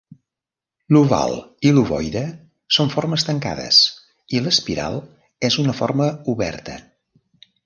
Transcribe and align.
L'oval 0.95 1.35
i 1.69 1.73
l'ovoide 1.75 2.23
són 2.77 2.91
formes 2.95 3.27
tancades 3.27 3.83
i 4.39 4.43
l'espiral 4.47 5.01
és 5.51 5.61
una 5.67 5.77
forma 5.83 6.09
oberta. 6.37 6.81